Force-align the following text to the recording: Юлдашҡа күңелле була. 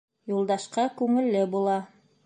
Юлдашҡа 0.31 0.87
күңелле 1.03 1.47
була. 1.57 1.77